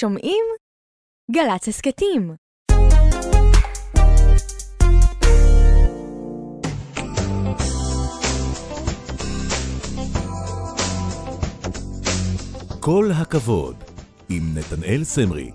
[0.00, 0.44] שומעים?
[1.30, 2.34] גל"צ הסכתים.
[12.80, 13.76] כל הכבוד,
[14.28, 15.54] עם נתנאל סמריק.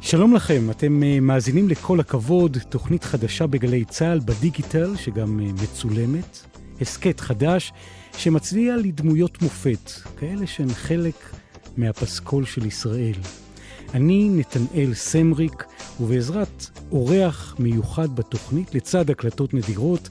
[0.00, 6.38] שלום לכם, אתם אה, מאזינים לכל הכבוד, תוכנית חדשה בגלי צה"ל בדיגיטל, שגם אה, מצולמת,
[6.80, 7.72] הסכת חדש
[8.16, 11.14] שמצדיע לדמויות מופת, כאלה שהן חלק
[11.76, 13.14] מהפסקול של ישראל.
[13.94, 15.64] אני נתנאל סמריק,
[16.00, 20.08] ובעזרת אורח מיוחד בתוכנית, לצד הקלטות נדירות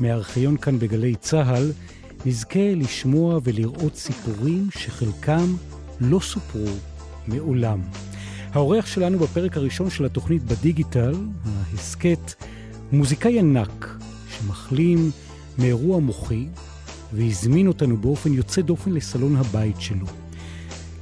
[0.00, 1.72] מהארכיון כאן בגלי צה"ל,
[2.26, 5.54] נזכה לשמוע ולראות סיפורים שחלקם
[6.00, 6.66] לא סופרו
[7.26, 7.80] מעולם.
[8.52, 12.34] האורח שלנו בפרק הראשון של התוכנית בדיגיטל, ההסכת,
[12.92, 15.10] מוזיקאי ענק שמחלים
[15.58, 16.46] מאירוע מוחי
[17.12, 20.06] והזמין אותנו באופן יוצא דופן לסלון הבית שלו.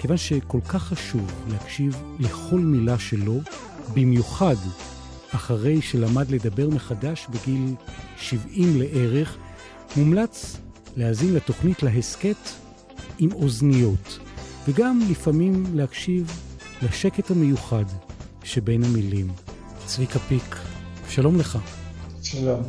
[0.03, 3.41] כיוון שכל כך חשוב להקשיב לכל מילה שלו,
[3.95, 4.55] במיוחד
[5.31, 7.75] אחרי שלמד לדבר מחדש בגיל
[8.17, 9.37] 70 לערך,
[9.97, 10.57] מומלץ
[10.97, 12.37] להאזין לתוכנית להסכת
[13.19, 14.19] עם אוזניות,
[14.69, 16.31] וגם לפעמים להקשיב
[16.83, 17.85] לשקט המיוחד
[18.45, 19.33] שבין המילים.
[19.87, 20.57] צביקה פיק,
[21.09, 21.59] שלום לך.
[22.23, 22.63] שלום.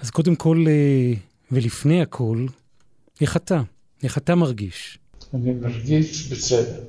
[0.00, 1.12] אז קודם כל, אה,
[1.52, 2.46] ולפני הכל,
[3.20, 3.62] איך אתה?
[4.02, 4.98] איך אתה מרגיש?
[5.34, 6.80] אני מרגיש בסדר.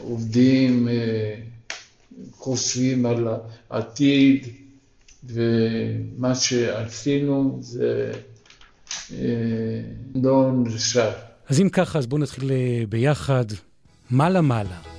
[0.00, 1.34] עובדים, אה,
[2.32, 3.28] חושבים על
[3.70, 4.46] העתיד,
[5.24, 8.12] ומה שעשינו זה
[9.12, 9.18] אה,
[10.14, 11.12] לא נשאר.
[11.48, 13.44] אז אם ככה, אז בואו נתחיל אה, ביחד.
[14.10, 14.91] מעלה מעלה.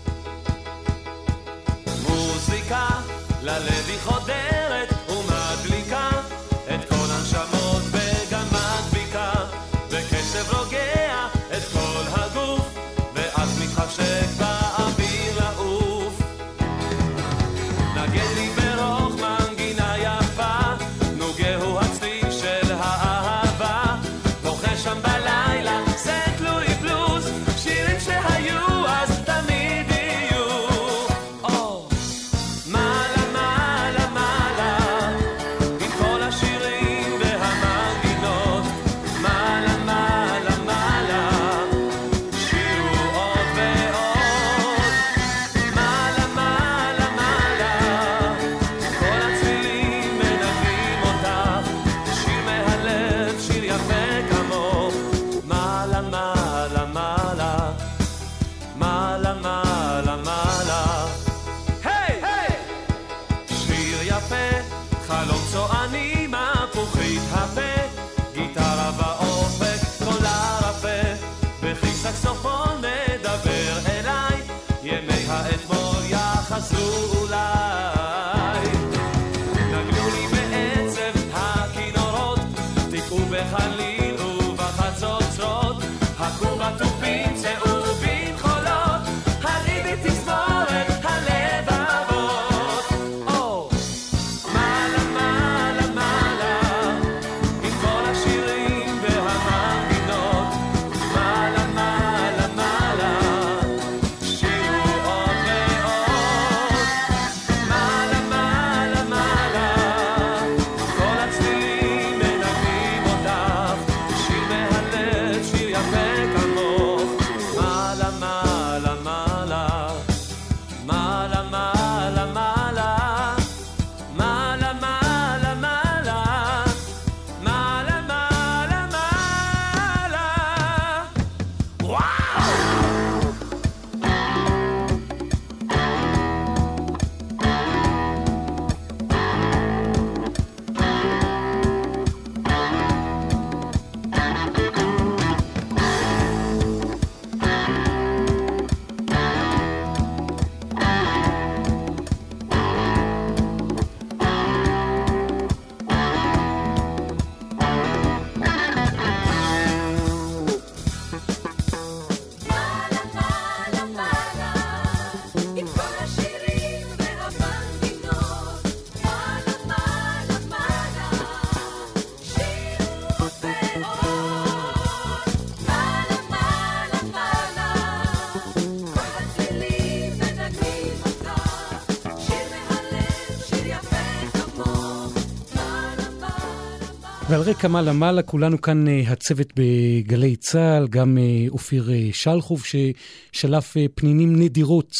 [187.45, 193.77] רקע מעלה מעלה, כולנו כאן אה, הצוות בגלי צה"ל, גם אה, אופיר אה, שלחוב ששלף
[193.95, 194.91] פנינים נדירות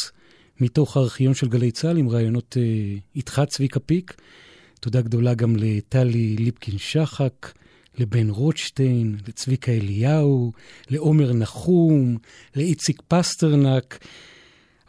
[0.60, 2.56] מתוך הארכיון של גלי צה"ל עם ראיונות
[3.16, 4.14] איתך, צביקה פיק.
[4.80, 7.52] תודה גדולה גם לטלי ליפקין-שחק,
[7.98, 10.52] לבן רוטשטיין, לצביקה אליהו,
[10.90, 12.16] לעומר נחום,
[12.56, 13.98] לאיציק פסטרנק.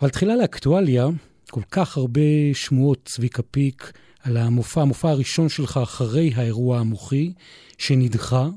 [0.02, 1.08] אבל תחילה לאקטואליה,
[1.52, 2.22] כל כך הרבה
[2.54, 3.92] שמועות, צביקה פיק,
[4.26, 7.34] על המופע, המופע הראשון שלך אחרי האירוע המוחי,
[7.78, 8.50] שנדחה,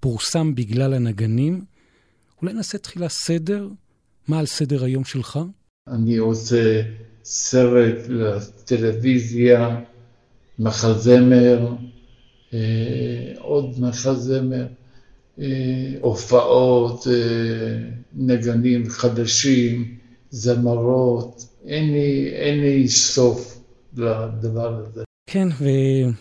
[0.00, 1.64] פורסם בגלל הנגנים.
[2.42, 3.68] אולי נעשה תחילה סדר?
[4.28, 5.38] מה על סדר היום שלך?
[5.88, 6.82] אני עושה
[7.24, 9.80] סרט לטלוויזיה,
[10.58, 11.72] מחזמר,
[12.54, 12.58] אה,
[13.38, 14.66] עוד מחזמר,
[15.38, 15.46] אה,
[16.00, 19.94] הופעות, אה, נגנים חדשים,
[20.30, 23.53] זמרות, אין לי, אין לי סוף
[23.96, 25.04] לדבר הזה.
[25.30, 25.48] כן,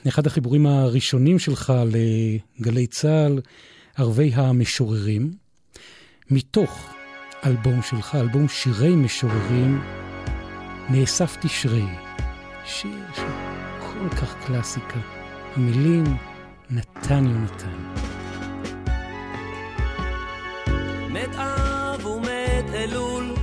[0.05, 3.41] ואחד החיבורים הראשונים שלך לגלי צה"ל,
[3.97, 5.31] ערבי המשוררים,
[6.31, 6.93] מתוך
[7.45, 9.81] אלבום שלך, אלבום שירי משוררים,
[10.89, 11.85] נאסף תשרי.
[12.65, 14.99] שיר שכל כך קלאסיקה.
[15.55, 16.03] המילים
[16.69, 17.93] נתן יונתן.
[21.09, 23.33] מת אב ומת אלול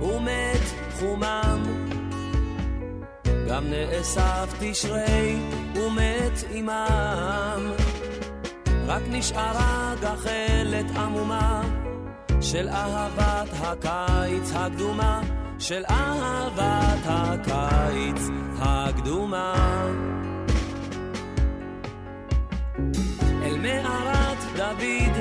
[0.00, 0.60] ומת
[0.98, 1.67] חומם
[3.58, 5.36] גם נאסף תשרי
[5.74, 7.72] ומת עמם.
[8.86, 11.62] רק נשארה גחלת עמומה
[12.40, 15.20] של אהבת הקיץ הקדומה,
[15.58, 18.22] של אהבת הקיץ
[18.58, 19.54] הקדומה.
[23.42, 25.14] אל מערת דוד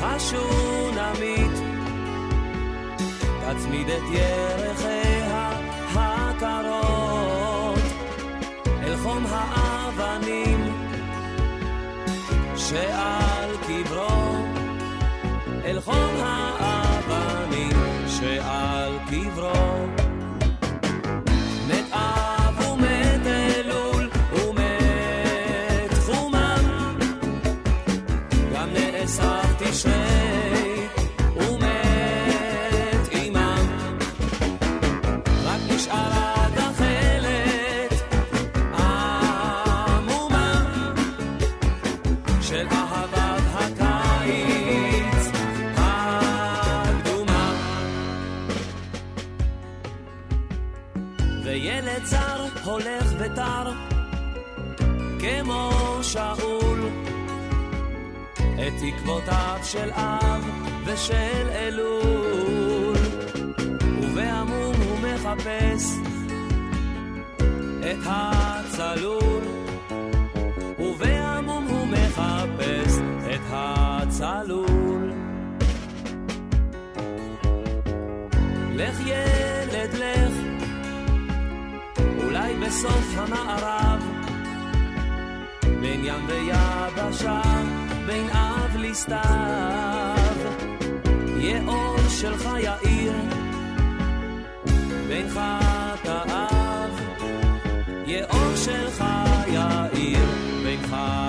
[0.00, 1.52] השונמית
[3.40, 5.05] תצמיד את ירחיה
[12.68, 14.44] שעל קברו
[15.64, 16.35] אל חום האבנים
[53.26, 53.72] ותר
[55.18, 55.70] כמו
[56.02, 56.88] שאול.
[58.34, 60.50] את תקוותיו של אב
[60.84, 62.96] ושל אלול.
[64.02, 65.92] ובעמום הוא מחפש
[67.80, 69.65] את הצלול
[82.66, 84.02] בסוף המערב,
[85.80, 87.40] בין ים ויבשה,
[88.06, 90.36] בין אב לסתיו,
[91.36, 93.12] יהיה אור שלך יאיר,
[95.08, 96.90] בין חטאיו,
[98.06, 99.04] יהיה אור שלך
[99.46, 100.26] יאיר,
[100.64, 101.25] בין חטאיו.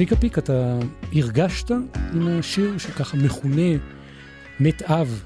[0.00, 0.78] צביקה פיק, אתה
[1.12, 1.70] הרגשת
[2.14, 3.70] עם השיר שככה מכונה
[4.60, 5.24] מת אב?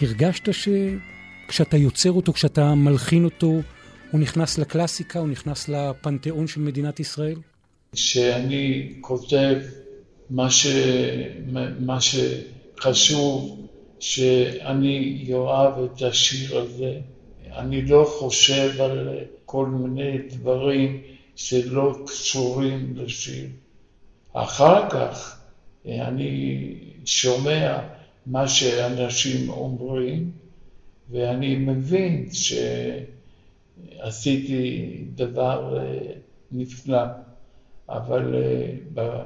[0.00, 3.60] הרגשת שכשאתה יוצר אותו, כשאתה מלחין אותו,
[4.10, 7.36] הוא נכנס לקלאסיקה, הוא נכנס לפנתיאון של מדינת ישראל?
[7.94, 9.56] שאני כותב
[10.30, 10.66] מה, ש...
[11.80, 13.66] מה שחשוב,
[14.00, 16.98] שאני אוהב את השיר הזה.
[17.56, 19.08] אני לא חושב על
[19.44, 21.02] כל מיני דברים
[21.42, 23.46] שלא קשורים לשיר.
[24.32, 25.40] אחר כך
[25.86, 27.78] אני שומע
[28.26, 30.30] מה שאנשים אומרים,
[31.10, 32.28] ואני מבין
[34.02, 35.98] שעשיתי דבר אה,
[36.52, 37.02] נפלא,
[37.88, 39.24] אבל אה,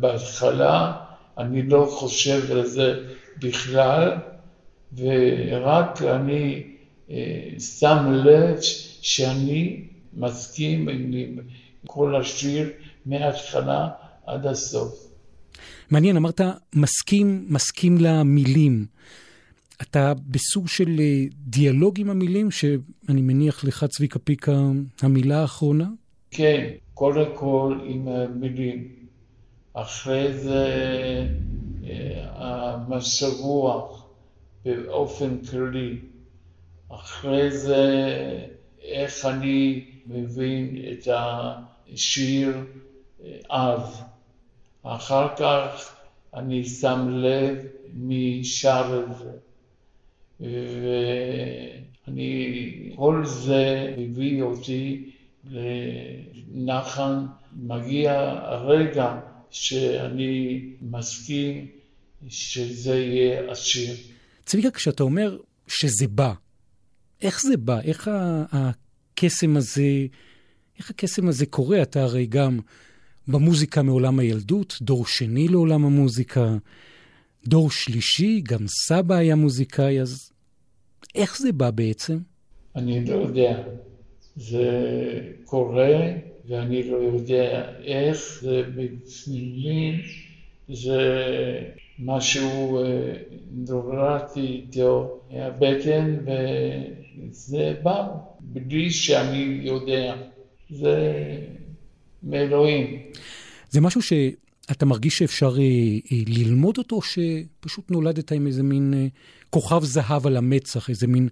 [0.00, 0.92] בהתחלה
[1.38, 2.94] אני לא חושב על זה
[3.38, 4.12] בכלל,
[4.96, 6.62] ורק אני
[7.10, 8.58] אה, שם לב
[9.00, 11.38] שאני מסכים עם,
[11.86, 12.70] כל השיר
[13.06, 13.88] מההתחלה
[14.26, 15.12] עד הסוף.
[15.90, 16.40] מעניין, אמרת
[16.74, 18.86] מסכים, מסכים למילים.
[19.82, 24.60] אתה בסוג של אה, דיאלוג עם המילים, שאני מניח לך, צביקה פיקה,
[25.02, 25.88] המילה האחרונה?
[26.30, 28.88] כן, קודם כל עם המילים.
[29.72, 30.66] אחרי זה
[31.84, 34.06] אה, המשב רוח
[34.64, 35.98] באופן כללי.
[36.88, 38.06] אחרי זה
[38.82, 42.56] איך אני מבין את השיר
[43.24, 44.02] אה, אז.
[44.82, 45.96] אחר כך
[46.34, 47.58] אני שם לב
[47.92, 49.30] מי שר את זה.
[52.06, 55.10] ואני, כל זה הביא אותי
[55.44, 57.26] לנחן.
[57.56, 61.66] מגיע הרגע שאני מסכים
[62.28, 63.94] שזה יהיה השיר.
[64.44, 66.32] צביקה, כשאתה אומר שזה בא,
[67.22, 67.80] איך זה בא?
[67.80, 68.10] איך
[69.22, 70.06] הקסם הזה,
[70.78, 71.82] איך הקסם הזה קורה?
[71.82, 72.58] אתה הרי גם
[73.28, 76.56] במוזיקה מעולם הילדות, דור שני לעולם המוזיקה,
[77.46, 80.32] דור שלישי, גם סבא היה מוזיקאי, אז
[81.14, 82.18] איך זה בא בעצם?
[82.76, 83.62] אני לא יודע.
[84.36, 84.70] זה
[85.44, 86.12] קורה,
[86.48, 90.02] ואני לא יודע איך, זה בפנימי,
[90.68, 91.00] זה
[91.98, 93.12] משהו אה,
[93.52, 98.08] נורדתי איתו מהבטן, וזה בא
[98.42, 100.14] בלי שאני יודע.
[100.70, 100.96] זה
[102.22, 102.96] מאלוהים.
[103.70, 105.62] זה משהו שאתה מרגיש שאפשר אה,
[106.12, 109.06] אה, ללמוד אותו, או שפשוט נולדת עם איזה מין אה,
[109.50, 111.28] כוכב זהב על המצח, איזה מין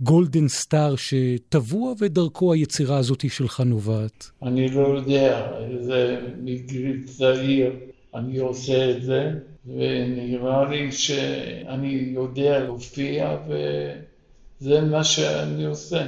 [0.00, 4.30] גולדן סטאר שטבוע ודרכו היצירה הזאת שלך נובעת?
[4.42, 7.72] אני לא יודע, זה מגיל צעיר
[8.14, 9.30] אני עושה את זה,
[9.66, 16.06] ונראה לי שאני יודע להופיע, וזה מה שאני עושה.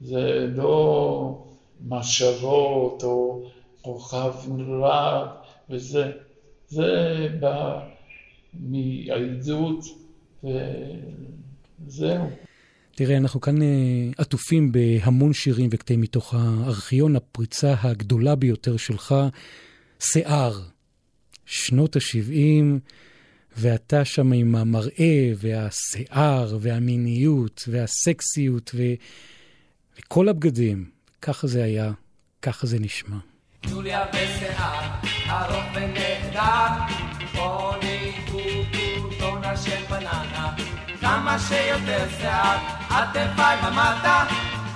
[0.00, 1.44] זה לא
[1.88, 3.44] משאבות או
[3.82, 5.28] כוכב נולד
[5.70, 6.10] וזה.
[6.68, 7.80] זה בא
[8.54, 9.84] מהילדות
[11.84, 12.30] וזהו.
[12.94, 13.68] תראה, אנחנו כאן אה,
[14.18, 19.14] עטופים בהמון שירים וקטעים מתוך הארכיון, הפריצה הגדולה ביותר שלך,
[20.00, 20.60] שיער,
[21.46, 22.64] שנות ה-70,
[23.56, 28.82] ואתה שם עם המראה והשיער והמיניות והסקסיות ו...
[30.04, 30.84] וכל הבגדים.
[31.22, 31.90] ככה זה היה,
[32.42, 33.16] ככה זה נשמע.
[33.70, 34.88] יוליה בשיער,
[35.28, 36.94] ארוך ונהדר,
[37.32, 38.38] קוקו,
[39.18, 40.56] טונה של בננה,
[41.00, 42.58] כמה שיותר שיער,
[42.90, 44.24] עטפיי ומטה,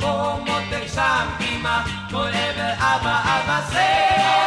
[0.00, 4.45] פה מותק שם אמא, כל עבר אבא אבא שיער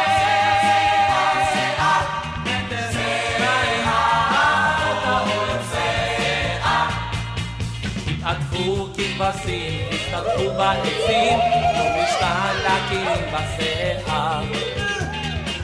[9.18, 9.87] כבשים,
[10.18, 14.42] הסתבכו בעצים, ומשכן לכינים בשיער.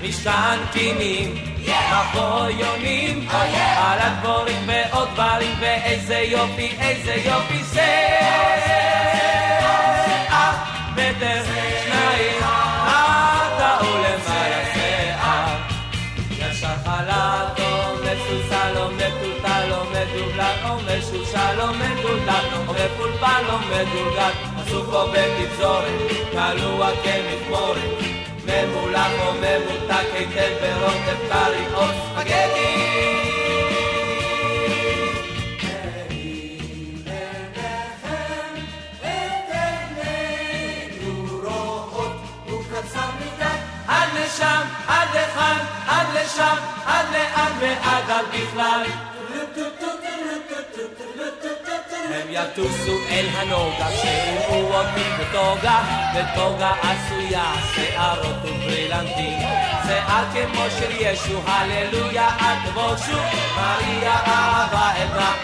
[0.03, 3.29] משכן קינים, מבוא יונים,
[3.77, 8.65] על הדבורים ועוד דברים, ואיזה יופי, איזה יופי שיער,
[10.93, 11.43] מטר
[11.85, 12.64] שניים,
[22.85, 27.79] מפולפל או מדולגל עשו פה בתפזורת, קלוע כמכמורת
[28.45, 32.95] ממולח או ממותק היטב ברוטב קרי או ספגטי
[44.25, 48.85] לשם, עד לכאן, עד לשם, עד לאן ועד על בכלל.
[52.15, 55.83] הם יטוסו אל הנוגה, כשיראו אותי בטוגה,
[56.15, 59.39] בטוגה עשויה, שערות וברילנטים.
[59.87, 63.19] שיער כמו של ישו, הללויה, אל תבושו,
[63.57, 65.35] מריה אהבה עברה,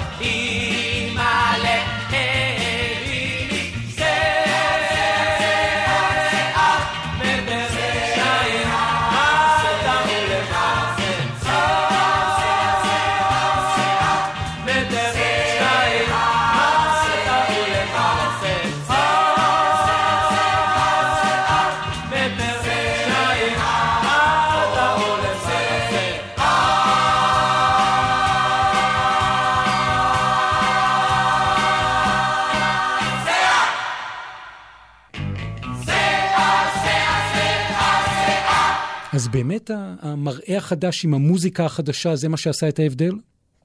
[39.32, 39.70] באמת
[40.00, 43.12] המראה החדש עם המוזיקה החדשה, זה מה שעשה את ההבדל?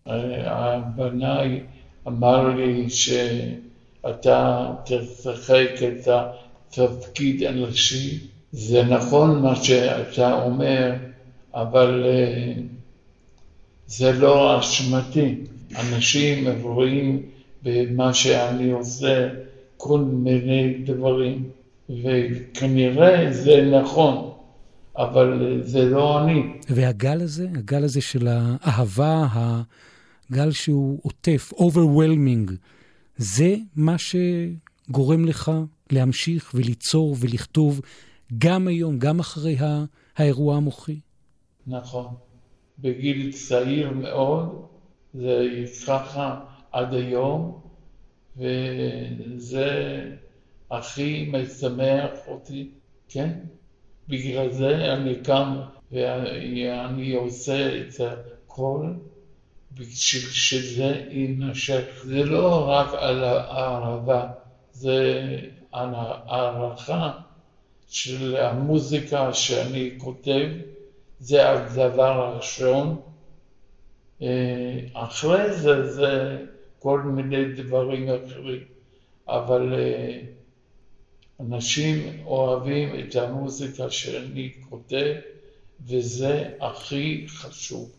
[0.05, 1.59] הבנאי
[2.07, 6.07] אמר לי שאתה תשחק את
[6.77, 8.19] התפקיד הנשי
[8.51, 10.91] זה נכון מה שאתה אומר,
[11.53, 12.53] אבל אה,
[13.87, 15.35] זה לא אשמתי.
[15.75, 17.21] אנשים רואים
[17.63, 19.29] במה שאני עושה
[19.77, 21.49] כל מיני דברים,
[21.89, 24.34] וכנראה זה נכון,
[24.97, 26.43] אבל זה לא אני.
[26.69, 32.51] והגל הזה, הגל הזה של האהבה, הגל שהוא עוטף, overwhelming,
[33.17, 35.51] זה מה שגורם לך
[35.91, 37.81] להמשיך וליצור ולכתוב
[38.37, 39.57] גם היום, גם אחרי
[40.17, 40.99] האירוע המוחי?
[41.67, 42.07] נכון.
[42.79, 44.65] בגיל צעיר מאוד,
[45.13, 45.47] זה
[45.87, 46.39] ככה
[46.71, 47.61] עד היום,
[48.37, 49.69] וזה
[50.71, 52.69] הכי משמח אותי,
[53.09, 53.31] כן?
[54.07, 55.59] בגלל זה אני קם
[55.91, 58.85] ואני עושה את הכל
[59.71, 62.03] בשביל שזה יימשך.
[62.05, 64.27] זה לא רק על הערבה,
[64.71, 65.25] זה
[65.71, 67.11] על הערכה
[67.87, 70.47] של המוזיקה שאני כותב,
[71.19, 73.01] זה הדבר הראשון.
[74.21, 76.37] אה, אחרי זה זה
[76.79, 78.63] כל מיני דברים אחרים,
[79.27, 80.19] אבל אה,
[81.39, 85.13] אנשים אוהבים את המוזיקה שאני כותב,
[85.87, 87.91] וזה הכי חשוב.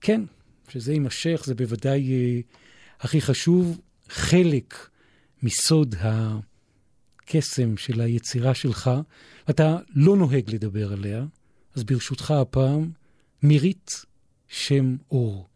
[0.00, 0.20] כן,
[0.68, 2.40] שזה יימשך, זה בוודאי אה,
[3.00, 3.80] הכי חשוב.
[4.08, 4.88] חלק
[5.42, 8.90] מסוד הקסם של היצירה שלך,
[9.50, 11.24] אתה לא נוהג לדבר עליה,
[11.74, 12.90] אז ברשותך הפעם,
[13.42, 13.90] מירית
[14.48, 15.48] שם אור.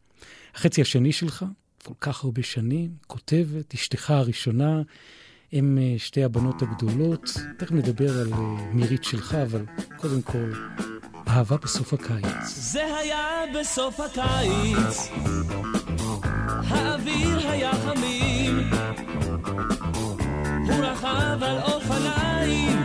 [0.54, 1.44] החצי השני שלך,
[1.84, 4.82] כל כך הרבה שנים, כותבת, אשתך הראשונה,
[5.54, 7.36] הם אה, שתי הבנות הגדולות.
[7.56, 8.38] תכף נדבר על אה,
[8.72, 9.64] מירית שלך, אבל
[9.96, 10.52] קודם כל,
[11.28, 12.48] אהבה בסוף הקיץ.
[12.48, 15.08] זה היה בסוף הקיץ,
[16.68, 18.70] האוויר היה חמים,
[20.66, 22.84] הוא רכב על אופניים,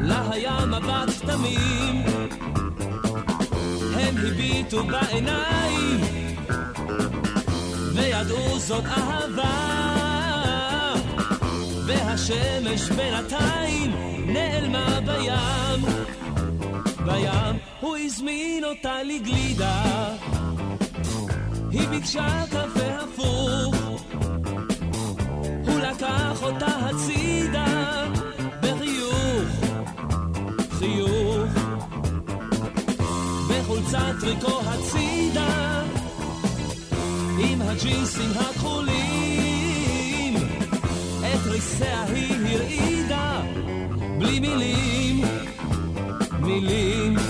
[0.00, 2.02] לה היה מבט תמים,
[3.94, 6.00] הם הביטו בעיניים,
[7.94, 9.99] וידעו זאת אהבה.
[11.90, 13.90] והשמש בינתיים
[14.26, 15.84] נעלמה בים.
[17.04, 19.82] בים הוא הזמין אותה לגלידה.
[21.70, 23.74] היא ביקשה קפה הפוך.
[25.66, 28.04] הוא לקח אותה הצידה
[28.60, 29.48] בחיוך,
[30.78, 31.50] חיוך.
[33.48, 35.82] בחולצת טריקו הצידה
[37.38, 39.49] עם הג'ינסים הכחולים
[41.60, 43.42] את ריסיה היא הרעידה
[44.18, 45.24] בלי מילים
[46.40, 47.29] מילים.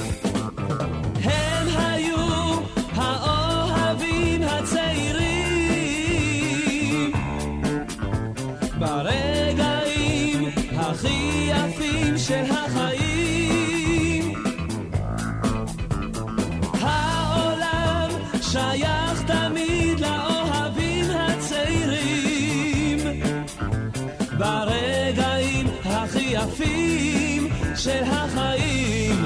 [27.82, 29.24] של החיים.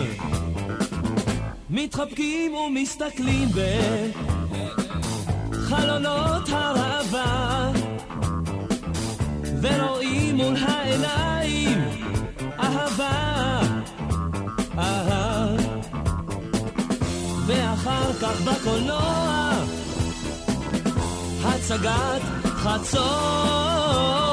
[1.70, 3.48] מתחבקים ומסתכלים
[5.50, 7.72] בחלונות הראווה
[9.62, 11.84] ורואים מול העיניים
[12.58, 13.60] אהבה,
[14.78, 15.56] אהה.
[17.46, 19.52] ואחר כך בקולנוע
[21.44, 24.23] הצגת חצות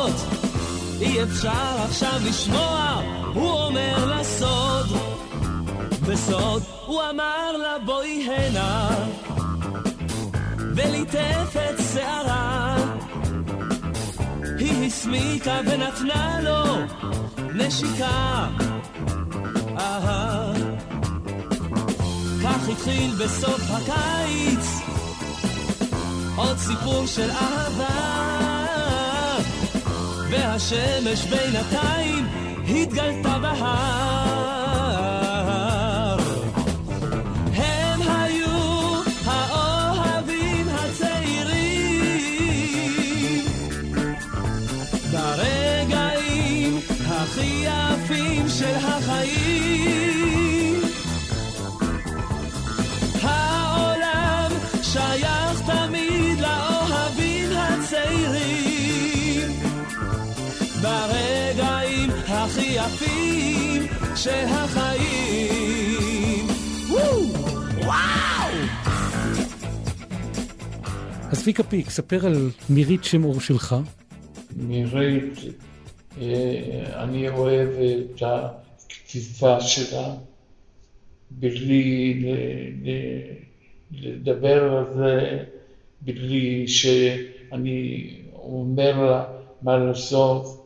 [1.02, 3.02] אי אפשר עכשיו לשמוע
[3.34, 4.86] הוא אומר לסוד
[6.08, 8.90] בסוד הוא אמר לה בואי הנה
[10.76, 12.76] וליטף את שערה.
[14.58, 16.64] היא הסמיקה ונתנה לו
[17.54, 18.48] נשיקה.
[19.78, 20.54] אהה.
[22.44, 24.82] כך התחיל בסוף הקיץ
[26.36, 28.01] עוד סיפור של אהבה
[30.32, 32.28] והשמש בינתיים
[32.68, 34.21] התגלתה בהר.
[64.22, 66.48] יפים של החיים.
[67.78, 68.54] וואו!
[71.32, 73.76] אז צביקה פיק, ספר על מירית שם אור שלך.
[74.56, 75.40] מירית,
[76.22, 80.14] אה, אני אוהב את התקיפה שלה,
[81.32, 82.24] בלי
[83.92, 85.44] לדבר על זה,
[86.02, 89.24] בלי שאני אומר לה
[89.62, 90.62] מה לעשות.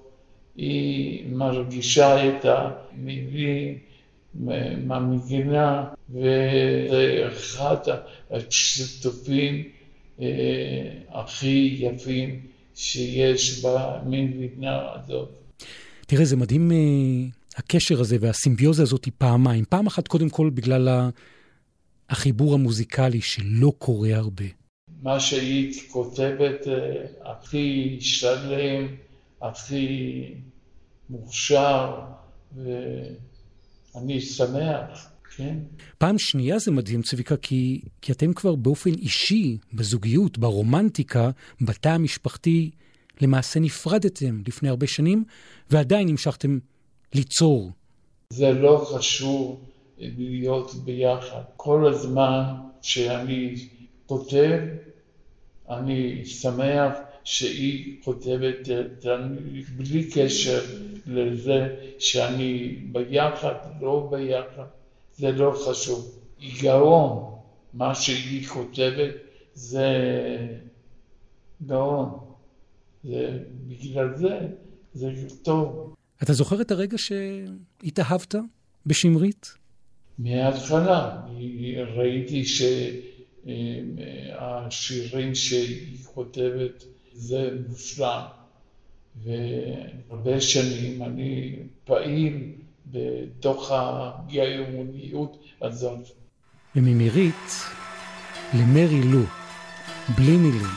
[0.56, 3.78] היא מרגישה את המילים
[4.86, 7.78] מהמגינה, וזה אחד
[8.32, 9.64] השיתופים
[10.22, 10.28] אה,
[11.10, 12.40] הכי יפים
[12.76, 15.30] שיש במדינה הזאת.
[16.08, 16.78] תראה, זה מדהים אה,
[17.58, 19.66] הקשר הזה והסימביוזה הזאת היא פעמיים.
[19.70, 21.10] פעם אחת, קודם כל, בגלל
[22.10, 24.46] החיבור המוזיקלי שלא קורה הרבה.
[25.02, 28.88] מה שהיא כותבת אה, הכי שלם,
[29.42, 30.34] הכי
[31.10, 32.00] מוכשר,
[32.56, 35.58] ואני שמח, כן?
[35.98, 41.30] פעם שנייה זה מדהים, צביקה, כי, כי אתם כבר באופן אישי, בזוגיות, ברומנטיקה,
[41.62, 42.72] בתא המשפחתי,
[43.22, 45.24] למעשה נפרדתם לפני הרבה שנים,
[45.70, 46.60] ועדיין המשכתם
[47.14, 47.72] ליצור.
[48.30, 51.42] זה לא חשוב להיות ביחד.
[51.58, 52.44] כל הזמן
[52.82, 53.56] שאני
[54.06, 54.60] כותב,
[55.70, 56.94] אני שמח
[57.26, 58.68] שהיא כותבת
[59.78, 60.62] בלי קשר
[61.08, 64.66] לזה שאני ביחד, לא ביחד,
[65.16, 66.20] זה לא חשוב.
[66.62, 67.36] גאון,
[67.74, 69.14] מה שהיא כותבת
[69.54, 69.88] זה
[71.66, 72.20] גאון.
[73.04, 74.40] זה, בגלל זה
[74.94, 75.12] זה
[75.44, 75.96] טוב.
[76.24, 78.36] אתה זוכר את הרגע שהתאהבת
[78.86, 79.54] בשמרית?
[80.20, 81.22] מההתחלה.
[81.96, 82.46] ראיתי
[84.46, 86.84] שהשירים שהיא כותבת
[87.16, 88.22] זה מושלם.
[89.24, 92.52] והרבה שנים אני פעיל
[92.86, 96.10] בתוך הגאוניות הזאת.
[96.76, 97.52] וממירית
[98.54, 99.22] למרי לו,
[100.16, 100.68] בלי מילים.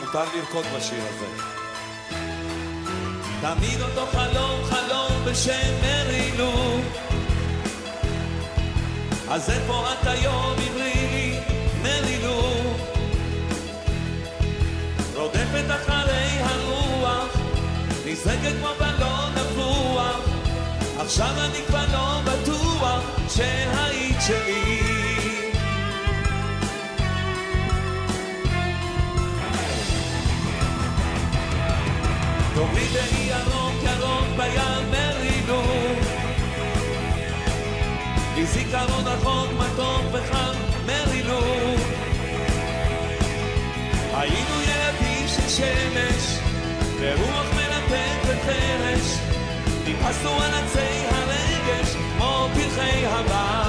[0.00, 1.26] מותר לרקוד בשיר הזה.
[3.40, 6.52] תמיד אותו חלום, חלום בשם מרילו.
[9.28, 10.77] אז איפה את היום אמרי
[18.18, 20.20] נזרקת כמו בלון נפוח.
[20.98, 24.80] עכשיו אני כבר לא בטוח שהיית שלי.
[32.54, 35.62] תורידי ירוק ירוק בים מרינו
[38.36, 40.54] לי זיכרון רחוק מתוק וחם
[40.86, 41.40] מרינו
[44.14, 46.38] היינו ילדים של שמש
[47.00, 47.57] ורוח
[47.90, 49.18] מלטף וחרש
[49.84, 53.67] טיפסנו על עצי הרגש כמו פרחי הבר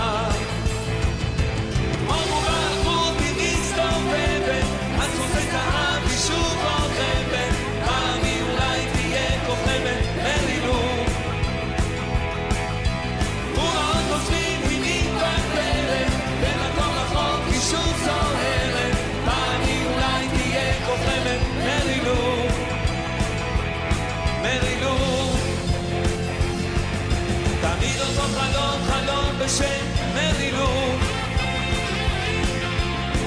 [30.16, 30.70] מרינו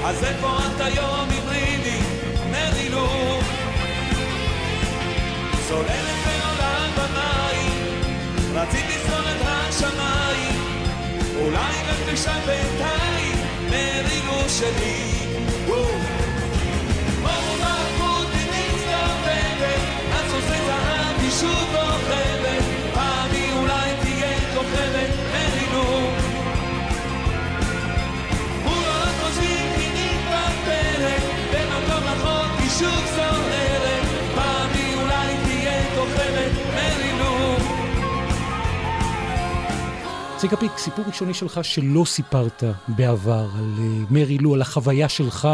[0.05, 1.99] אז איפה את היום אמרי לי
[2.51, 3.07] מרינו.
[5.67, 8.03] צוללת ועולה במים,
[8.53, 10.55] רציתי לסלול את השמיים,
[11.35, 13.37] אולי רק לשם בינתיים,
[13.69, 15.03] מרינו שלי.
[15.65, 19.77] כמו מלכות היא מצטרפת,
[20.13, 21.82] אז עושה זהב היא שוב
[40.43, 45.47] צביקה פיק, סיפור ראשוני שלך שלא סיפרת בעבר על uh, מרי לו, על החוויה שלך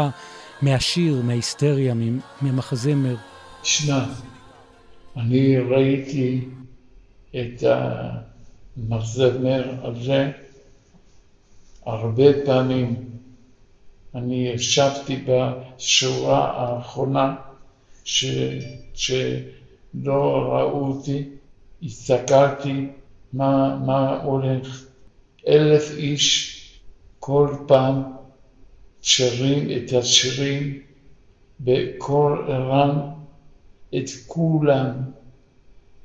[0.62, 1.94] מהשיר, מההיסטריה,
[2.42, 3.16] מהמחזמר.
[3.62, 4.04] תשמע,
[5.16, 6.44] אני ראיתי
[7.30, 7.64] את
[8.76, 10.30] המחזמר הזה
[11.86, 12.94] הרבה פעמים.
[14.14, 17.34] אני ישבתי בשורה האחרונה
[18.04, 18.24] ש,
[18.94, 21.24] שלא ראו אותי,
[21.82, 22.86] הסתכלתי
[23.32, 24.84] מה, מה הולך.
[25.48, 26.56] אלף איש
[27.18, 28.02] כל פעם
[29.00, 30.78] שרים את השירים
[31.60, 32.98] בקול רם,
[33.96, 34.90] את כולם.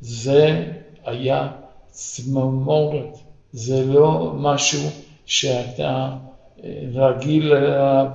[0.02, 0.72] זה
[1.06, 1.52] היה
[1.88, 3.18] צמרמורת,
[3.52, 4.90] זה לא משהו
[5.26, 6.18] שאתה
[6.64, 8.08] אה, רגיל אליו.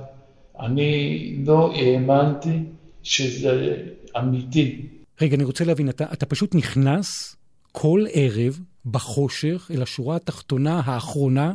[0.59, 2.59] אני לא האמנתי
[3.03, 3.77] שזה
[4.17, 4.87] אמיתי.
[5.21, 7.35] רגע, אני רוצה להבין, אתה, אתה פשוט נכנס
[7.71, 11.53] כל ערב בחושך, אל השורה התחתונה, האחרונה,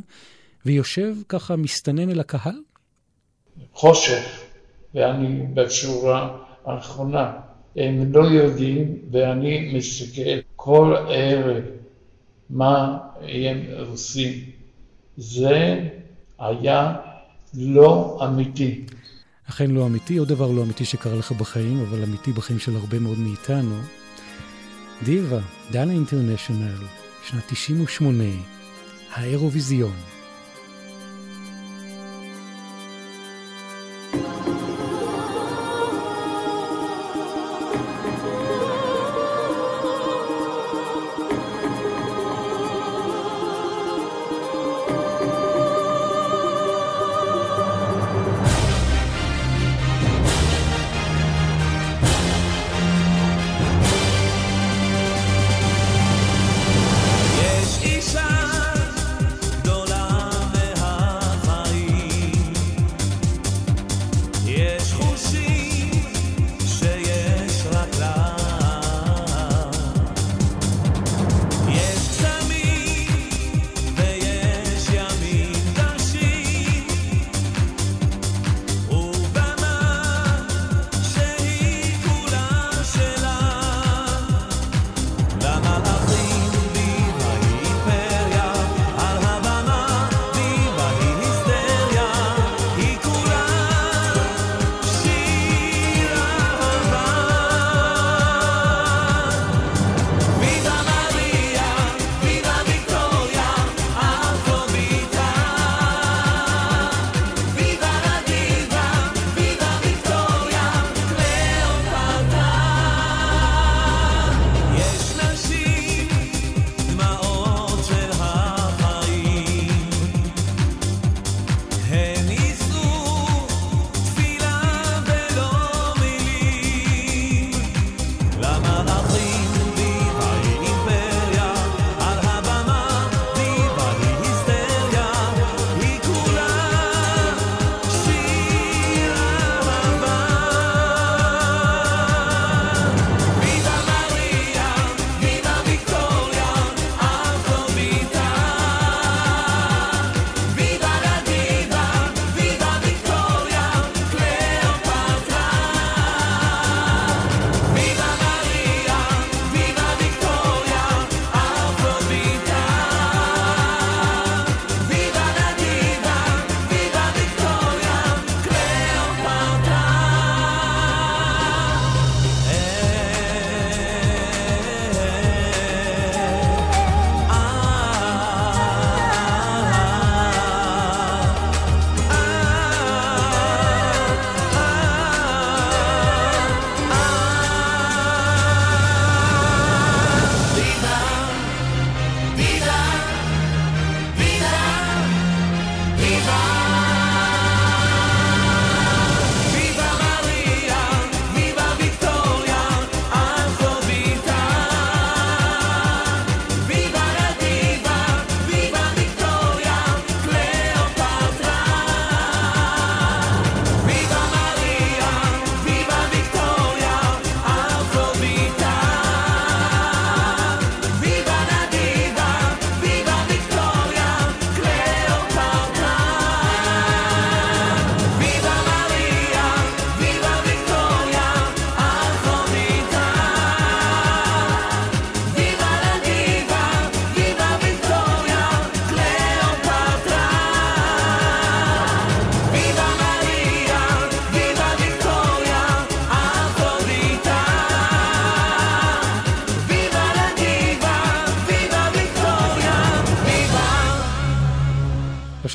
[0.67, 2.61] ויושב ככה מסתנן אל הקהל?
[3.73, 4.41] חושך,
[4.95, 7.33] ואני בשורה האחרונה.
[7.77, 11.65] הם לא יודעים, ואני מסתכל כל ערב
[12.51, 13.59] מה הם
[13.91, 14.33] עושים.
[15.17, 15.81] זה
[16.39, 16.97] היה
[17.55, 18.85] לא אמיתי.
[19.51, 22.99] אכן לא אמיתי, עוד דבר לא אמיתי שקרה לך בחיים, אבל אמיתי בחיים של הרבה
[22.99, 23.77] מאוד מאיתנו.
[25.05, 28.25] דיווה, דנה אינטרנשיונל, שנת 98,
[29.13, 30.16] האירוויזיון.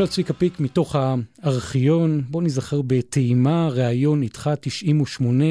[0.02, 5.44] עכשיו צביקה פיק מתוך הארכיון, בוא נזכר בטעימה, ראיון איתך 98,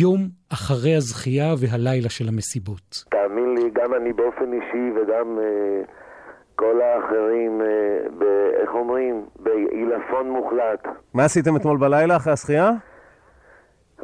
[0.00, 0.20] יום
[0.52, 3.04] אחרי הזכייה והלילה של המסיבות.
[3.10, 5.90] תאמין לי, גם אני באופן אישי וגם uh,
[6.56, 7.64] כל האחרים, uh,
[8.18, 10.88] ב- איך אומרים, בעילפון מוחלט.
[11.14, 12.70] מה עשיתם אתמול בלילה אחרי הזכייה?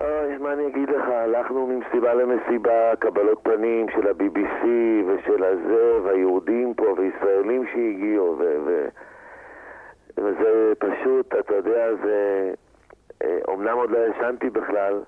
[0.01, 4.63] אוי, מה אני אגיד לך, הלכנו ממסיבה למסיבה, קבלות פנים של ה-BBC
[5.07, 8.43] ושל הזה, והיהודים פה, וישראלים שהגיעו, ו...
[8.67, 8.89] ו-
[10.19, 12.51] וזה פשוט, אתה יודע, זה...
[13.49, 15.01] אומנם אה, עוד לא ישנתי בכלל,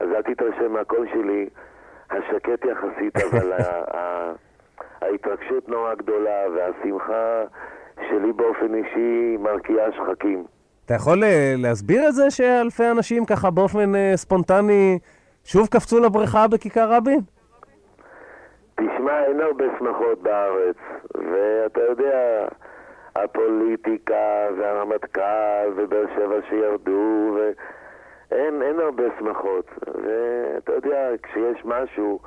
[0.00, 1.48] אז אל תתרשם מהקול שלי,
[2.10, 3.52] השקט יחסית, אבל
[5.00, 7.42] ההתרגשות נורא גדולה, והשמחה
[8.08, 10.44] שלי באופן אישי מרקיעה שחקים.
[10.84, 14.98] אתה יכול אה, להסביר את זה שאלפי אנשים ככה באופן אה, ספונטני
[15.44, 17.20] שוב קפצו לבריכה בכיכר רבין?
[18.74, 20.76] תשמע, אין הרבה שמחות בארץ,
[21.14, 22.46] ואתה יודע,
[23.24, 24.14] הפוליטיקה
[24.58, 25.22] והרמטכ"ל
[25.76, 27.36] ובאר שבע שירדו,
[28.30, 29.66] ואין אין הרבה שמחות.
[29.94, 32.18] ואתה יודע, כשיש משהו,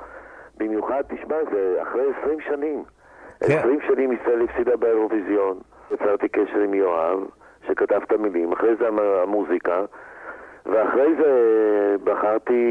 [0.58, 2.84] במיוחד, תשמע, זה אחרי 20 שנים.
[3.40, 3.58] כן.
[3.58, 5.58] 20 שנים ישראל הפסידה באירוויזיון.
[5.90, 7.18] יצרתי קשר עם יואב,
[7.66, 9.84] שכתב את המילים, אחרי זה המ- המוזיקה,
[10.66, 11.30] ואחרי זה
[12.04, 12.62] בחרתי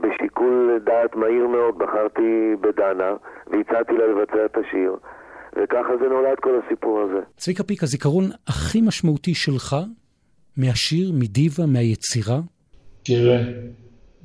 [0.00, 3.14] בשיקול דעת מהיר מאוד, בחרתי בדנה,
[3.46, 4.96] והצעתי לה לבצע את השיר,
[5.52, 7.20] וככה זה נולד כל הסיפור הזה.
[7.36, 9.76] צביקה פיק, הזיכרון הכי משמעותי שלך
[10.56, 12.40] מהשיר, מדיבה, מהיצירה?
[13.02, 13.42] תראה,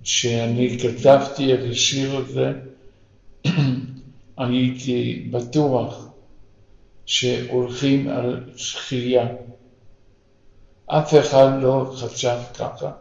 [0.04, 2.52] כשאני כתבתי את השיר הזה,
[4.38, 6.08] הייתי בטוח
[7.06, 9.28] שהולכים על שחייה.
[10.86, 12.92] אף אחד לא חשב ככה.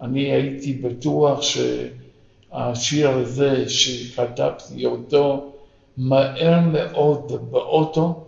[0.00, 5.51] אני הייתי בטוח שהשיר הזה, שכתבתי אותו
[5.96, 8.24] מהר מאוד באוטו,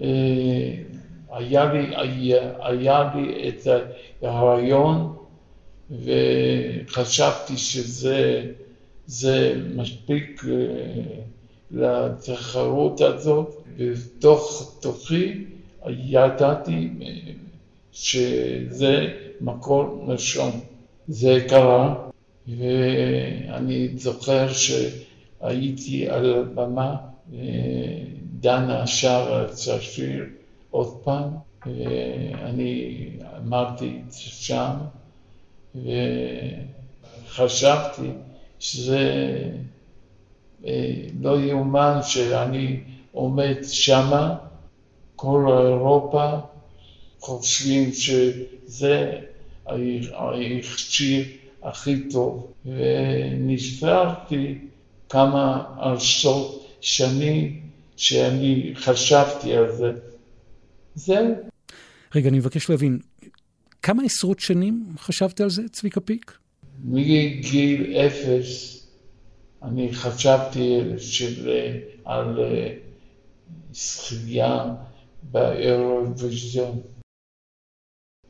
[0.00, 0.06] אה,
[1.32, 3.66] היה לי, היה, היה לי את
[4.22, 5.16] הרעיון
[5.90, 8.42] וחשבתי שזה
[9.06, 10.52] זה מספיק אה,
[11.70, 15.44] לתחרות הזאת, בתוך תוכי
[15.86, 17.06] ידעתי אה,
[17.92, 19.06] שזה
[19.40, 20.50] מקור ראשון.
[21.08, 21.94] זה קרה,
[22.48, 24.48] ואני זוכר
[25.44, 26.96] שהייתי על הבמה,
[27.30, 30.24] ודנה שר את השיר
[30.70, 31.30] עוד פעם,
[31.66, 34.70] ואני אמרתי שם,
[37.26, 38.10] וחשבתי
[38.58, 39.10] שזה
[40.66, 42.80] אה, לא יאומן שאני
[43.12, 44.36] עומד שמה,
[45.16, 46.30] כל אירופה
[47.20, 49.18] חושבים שזה
[49.66, 51.24] השיר
[51.62, 54.58] הכי טוב, ונזכרתי
[55.14, 57.60] כמה עשרות שנים
[57.96, 59.92] שאני חשבתי על זה.
[60.94, 61.34] זהו.
[62.14, 62.98] רגע, אני מבקש להבין,
[63.82, 66.38] כמה עשרות שנים חשבת על זה, צביקה פיק?
[66.84, 68.86] מגיל אפס
[69.62, 71.50] אני חשבתי של,
[72.04, 72.74] על אה,
[73.72, 74.74] זכייה
[75.22, 76.80] באירוויזיון,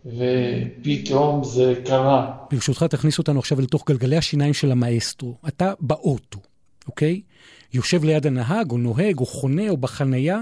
[0.07, 2.37] ופתאום זה קרה.
[2.51, 5.35] ברשותך, תכניס אותנו עכשיו לתוך גלגלי השיניים של המאסטרו.
[5.49, 6.38] אתה באוטו,
[6.87, 7.20] אוקיי?
[7.73, 10.40] יושב ליד הנהג, או נוהג, או חונה, או בחנייה.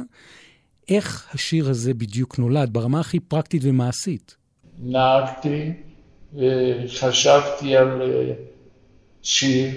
[0.88, 4.36] איך השיר הזה בדיוק נולד, ברמה הכי פרקטית ומעשית?
[4.78, 5.72] נהגתי
[6.34, 8.32] וחשבתי על אה,
[9.22, 9.70] שיר,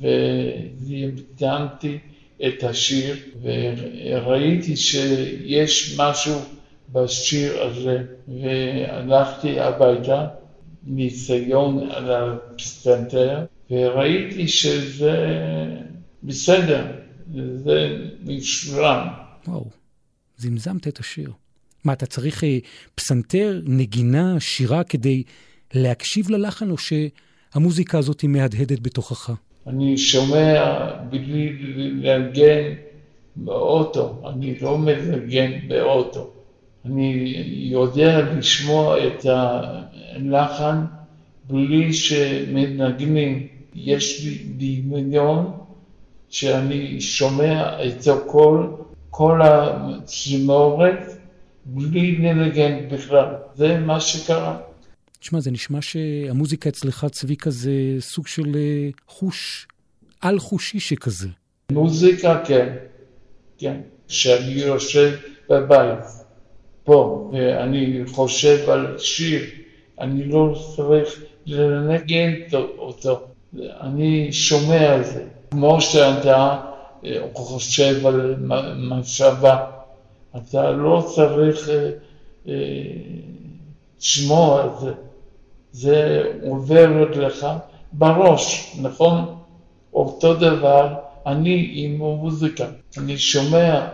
[0.00, 1.98] והמתנתי
[2.46, 6.40] את השיר, וראיתי שיש משהו
[6.92, 10.26] בשיר הזה, והלכתי הביתה,
[10.86, 15.14] ניסיון על הפסנתר, וראיתי שזה
[16.22, 16.86] בסדר,
[17.54, 19.06] זה משולם.
[19.48, 19.66] וואו,
[20.36, 21.32] זמזמת את השיר.
[21.84, 22.58] מה, אתה צריך אה,
[22.94, 25.22] פסנתר, נגינה, שירה כדי
[25.74, 29.30] להקשיב ללחן, או שהמוזיקה הזאת היא מהדהדת בתוכך?
[29.66, 30.64] אני שומע
[31.10, 31.52] בלי
[32.02, 32.72] לנגן
[33.36, 36.30] באוטו, אני לא מנגן באוטו.
[36.84, 37.34] אני
[37.70, 40.84] יודע לשמוע את הלחן
[41.48, 43.57] בלי שמנגנים.
[43.84, 45.52] יש לי דמיון
[46.28, 48.66] שאני שומע את הכל,
[49.10, 50.98] כל הצמורת,
[51.64, 53.34] בלי לנגן בכלל.
[53.54, 54.58] זה מה שקרה.
[55.20, 59.66] תשמע, זה נשמע שהמוזיקה אצלך, צביקה, זה סוג של אה, חוש
[60.20, 61.28] על-חושי שכזה.
[61.72, 62.76] מוזיקה, כן,
[63.58, 63.80] כן.
[64.08, 65.16] כשאני יושב
[65.50, 66.04] בבית,
[66.84, 69.42] פה, ואני חושב על שיר,
[70.00, 72.32] אני לא צריך לנגן
[72.78, 73.28] אותו.
[73.80, 75.24] אני שומע על זה.
[75.50, 76.60] כמו שאתה
[77.04, 78.34] אה, חושב על
[78.76, 79.66] מחשבה,
[80.36, 81.68] אתה לא צריך
[84.00, 84.92] לשמוע על זה.
[85.72, 87.46] זה עובר לך
[87.92, 89.38] בראש, נכון?
[89.92, 90.94] אותו דבר
[91.26, 92.66] אני עם המוזיקה.
[92.98, 93.88] אני שומע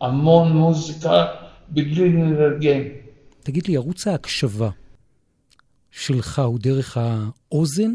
[0.00, 1.26] המון מוזיקה
[1.68, 2.82] בלי לנגן.
[3.42, 4.70] תגיד לי, ערוץ ההקשבה
[5.90, 7.92] שלך הוא דרך האוזן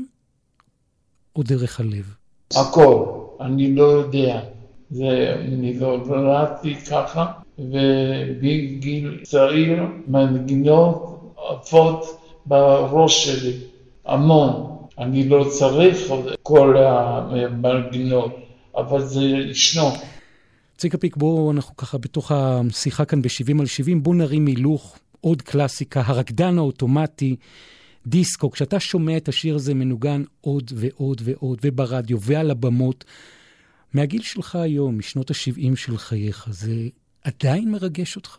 [1.36, 2.14] או דרך הלב?
[2.56, 3.06] הכל,
[3.42, 4.40] אני לא יודע.
[4.92, 11.20] זה, אני לא נולדתי ככה, ובגיל צעיר מנגינות
[11.50, 12.06] עפות
[12.46, 13.58] בראש שלי,
[14.06, 14.78] המון.
[15.00, 15.98] אני לא צריך
[16.44, 18.36] כל המנגינות,
[18.76, 19.90] אבל זה ישנו.
[20.78, 25.42] צביקה פיק, בואו, אנחנו ככה בתוך השיחה כאן ב-70 על 70, בואו נרים הילוך, עוד
[25.42, 27.36] קלאסיקה, הרקדן האוטומטי,
[28.08, 28.52] דיסקו.
[28.52, 33.06] כשאתה שומע את השיר הזה מנוגן עוד ועוד ועוד, וברדיו ועל הבמות,
[33.94, 36.88] מהגיל שלך היום, משנות ה-70 של חייך, זה
[37.24, 38.38] עדיין מרגש אותך?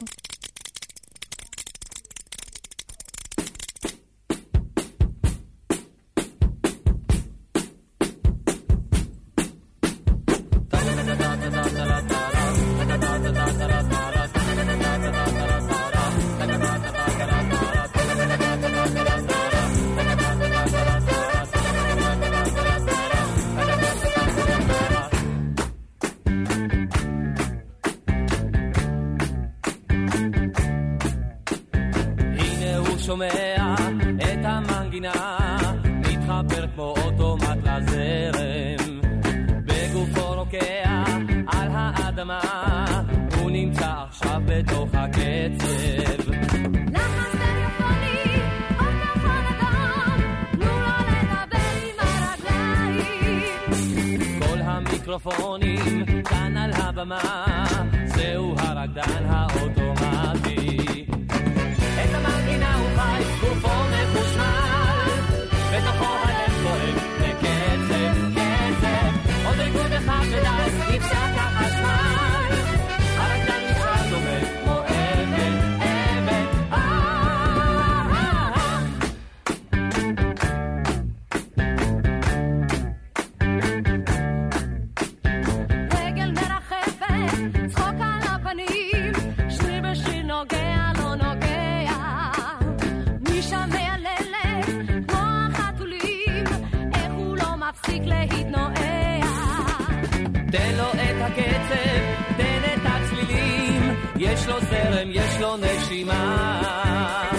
[104.42, 107.31] יש לו זרם, יש לו נשימה.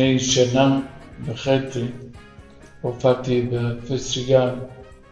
[0.00, 0.80] לפני שנה
[1.24, 1.84] וחצי
[2.80, 4.48] הופעתי בפסטיגל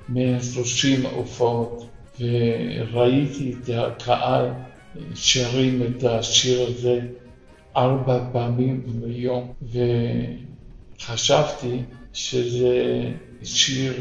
[0.08, 1.88] 130 הופעות
[2.20, 4.50] וראיתי את הקהל
[5.14, 7.00] שרים את השיר הזה
[7.76, 9.52] ארבע פעמים ביום
[10.98, 11.82] וחשבתי
[12.12, 13.04] שזה
[13.42, 13.92] שיר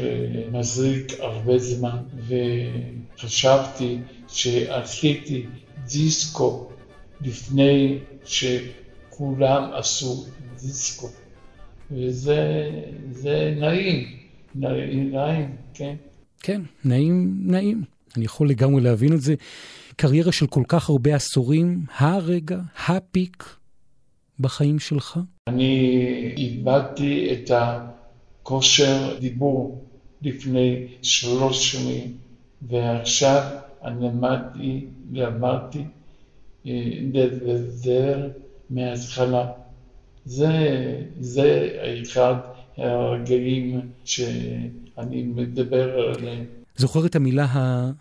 [0.52, 1.98] מזריק הרבה זמן
[3.16, 5.46] וחשבתי שעשיתי
[5.92, 6.68] דיסקו
[7.20, 10.24] לפני שכולם עשו
[10.60, 11.08] דיסקו.
[11.90, 14.06] וזה נעים,
[14.54, 15.94] נעים, נעים, כן.
[16.42, 17.84] כן, נעים, נעים.
[18.16, 19.34] אני יכול לגמרי להבין את זה.
[19.96, 23.44] קריירה של כל כך הרבה עשורים, הרגע, הפיק
[24.40, 25.18] בחיים שלך?
[25.48, 29.84] אני איבדתי את הכושר דיבור
[30.22, 32.16] לפני שלוש שנים,
[32.62, 33.42] ועכשיו
[33.84, 35.82] אני למדתי, למדתי
[36.64, 38.28] לדבר
[38.70, 39.46] מההתחלה.
[40.28, 40.52] זה,
[41.20, 41.68] זה
[42.02, 42.34] אחד
[42.76, 46.44] הרגעים שאני מדבר עליהם.
[46.76, 47.46] זוכר את המילה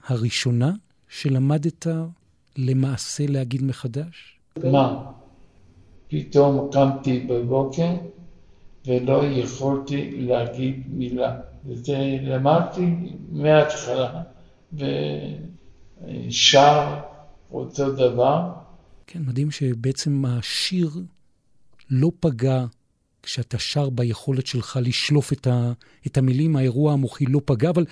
[0.07, 0.71] הראשונה
[1.09, 1.87] שלמדת
[2.57, 4.39] למעשה להגיד מחדש?
[4.71, 5.11] מה?
[6.07, 7.93] פתאום קמתי בבוקר
[8.87, 11.39] ולא יכולתי להגיד מילה.
[11.65, 12.85] וזה למדתי
[13.31, 14.21] מההתחלה,
[14.73, 16.97] ושר
[17.51, 18.51] אותו דבר.
[19.07, 20.89] כן, מדהים שבעצם השיר
[21.89, 22.65] לא פגע
[23.23, 25.71] כשאתה שר ביכולת שלך לשלוף את, ה,
[26.07, 27.85] את המילים, האירוע המוחי לא פגע, אבל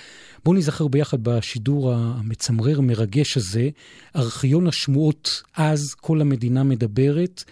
[0.44, 3.70] בואו נזכר ביחד בשידור המצמרר, מרגש הזה,
[4.16, 7.44] ארכיון השמועות אז, כל המדינה מדברת,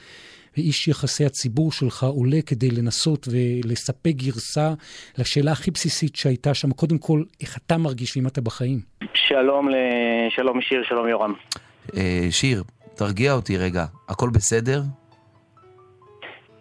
[0.57, 4.73] ואיש יחסי הציבור שלך עולה כדי לנסות ולספק גרסה
[5.17, 6.71] לשאלה הכי בסיסית שהייתה שם.
[6.71, 8.79] קודם כל, איך אתה מרגיש ואם אתה בחיים?
[9.13, 9.67] שלום,
[10.29, 11.33] שלום שיר, שלום יורם.
[11.97, 12.63] אה, שיר,
[12.95, 14.81] תרגיע אותי רגע, הכל בסדר?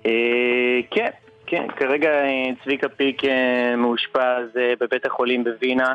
[0.06, 1.10] אה, כן,
[1.46, 4.48] כן, כרגע אה, צביקה פיק אה, מאושפז
[4.80, 5.94] בבית החולים בווינה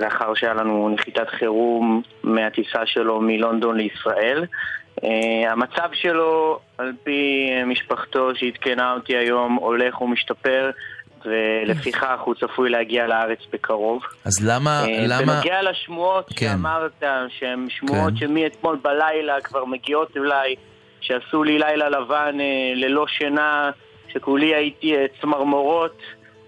[0.00, 4.44] לאחר שהיה לנו נחיתת חירום מהטיסה שלו מלונדון לישראל.
[5.48, 10.70] המצב שלו, על פי משפחתו שעדכנה אותי היום, הולך ומשתפר
[11.24, 14.02] ולפיכך הוא צפוי להגיע לארץ בקרוב.
[14.24, 15.32] אז למה, למה...
[15.32, 16.46] בנוגע לשמועות כן.
[16.46, 18.26] שאמרת, שהן שמועות כן.
[18.26, 20.54] שמאתמול בלילה כבר מגיעות אליי,
[21.04, 23.70] שעשו לי לילה לבן אה, ללא שינה,
[24.12, 25.98] שכולי הייתי אה, צמרמורות.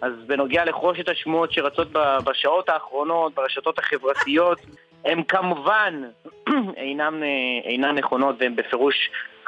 [0.02, 1.88] אז בנוגע לחושת השמועות שרצות
[2.24, 4.58] בשעות האחרונות, ברשתות החברתיות,
[5.04, 6.02] הן כמובן
[6.76, 7.28] אינן, אה,
[7.70, 8.94] אינן נכונות והן בפירוש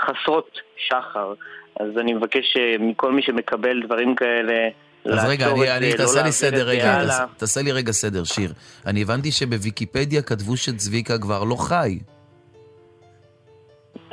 [0.01, 1.35] חסרות שחר.
[1.81, 4.69] אז אני מבקש מכל מי שמקבל דברים כאלה,
[5.05, 7.05] אז רגע, אני, אני, זה, תעשה לא לי סדר רגע.
[7.05, 8.53] תעשה- תעשה לי רגע סדר, שיר.
[8.87, 11.99] אני הבנתי שבוויקיפדיה כתבו שצביקה כבר לא חי.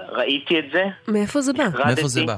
[0.09, 1.63] ראיתי את זה, מאיפה זה בא?
[1.63, 1.87] נחרדתי.
[1.87, 2.37] מאיפה זה בא?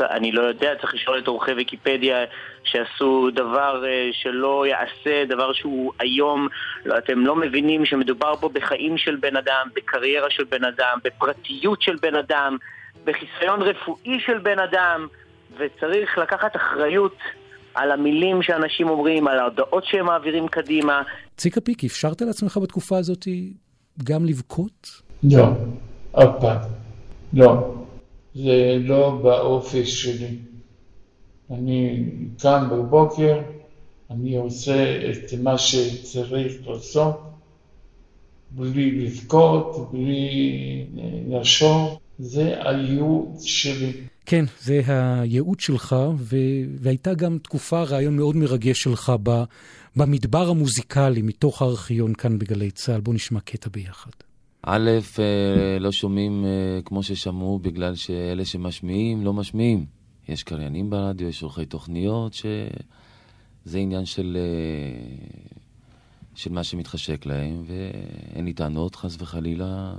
[0.00, 2.24] אני לא יודע, צריך לשאול את עורכי ויקיפדיה
[2.64, 6.48] שעשו דבר אה, שלא יעשה, דבר שהוא היום,
[6.84, 11.82] לא, אתם לא מבינים שמדובר פה בחיים של בן אדם, בקריירה של בן אדם, בפרטיות
[11.82, 12.56] של בן אדם,
[13.04, 15.06] בחיסיון רפואי של בן אדם,
[15.58, 17.16] וצריך לקחת אחריות
[17.74, 21.02] על המילים שאנשים אומרים, על ההודעות שהם מעבירים קדימה.
[21.36, 23.28] ציקה פיק, אפשרת לעצמך בתקופה הזאת
[24.04, 25.02] גם לבכות?
[25.22, 25.46] לא,
[26.18, 26.58] אף פעם.
[27.32, 27.74] לא.
[28.34, 30.36] זה לא באופי שלי.
[31.50, 32.04] אני
[32.38, 33.40] קם בבוקר,
[34.10, 37.20] אני עושה את מה שצריך לעשות,
[38.50, 40.86] בלי לבכות, בלי
[41.28, 41.98] לחשוב.
[42.18, 43.92] זה הייעוד שלי.
[44.26, 46.36] כן, זה הייעוד שלך, ו...
[46.78, 49.42] והייתה גם תקופה, רעיון מאוד מרגש שלך ב...
[49.96, 53.00] במדבר המוזיקלי, מתוך הארכיון כאן בגלי צה"ל.
[53.00, 54.25] בוא נשמע קטע ביחד.
[54.68, 59.86] א', אה, לא שומעים אה, כמו ששמעו בגלל שאלה שמשמיעים לא משמיעים.
[60.28, 65.16] יש קריינים ברדיו, יש עורכי תוכניות, שזה עניין של, אה,
[66.34, 69.94] של מה שמתחשק להם, ואין לי טענות, חס וחלילה,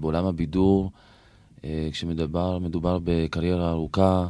[0.00, 0.90] בעולם הבידור,
[1.92, 4.26] כשמדובר מדובר בקריירה ארוכה,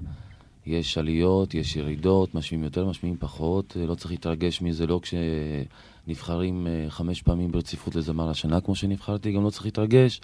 [0.67, 5.67] יש עליות, יש ירידות, משמיעים יותר, משמיעים פחות, לא צריך להתרגש מזה, לא כשנבחרים
[6.09, 10.21] אה, חמש פעמים ברציפות לזמר השנה כמו שנבחרתי, גם לא צריך להתרגש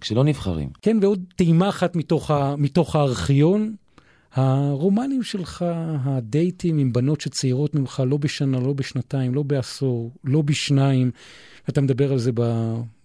[0.00, 0.70] כשלא נבחרים.
[0.82, 2.56] כן, ועוד טעימה אחת מתוך, ה...
[2.56, 3.74] מתוך הארכיון,
[4.34, 5.64] הרומנים שלך,
[6.04, 11.10] הדייטים עם בנות שצעירות ממך לא בשנה, לא בשנתיים, לא בעשור, לא בשניים.
[11.68, 12.30] אתה מדבר על זה.